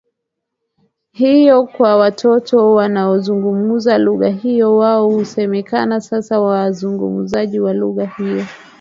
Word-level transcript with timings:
hii 1.11 1.51
kwa 1.77 1.95
watoto 1.97 2.71
wanaozungumza 2.73 3.97
lugha 3.97 4.29
hiyo 4.29 4.77
wao 4.77 5.09
husemekana 5.09 6.01
sasa 6.01 6.39
wanazungumza 6.39 7.43
lugha 7.45 8.05
hiyo 8.05 8.45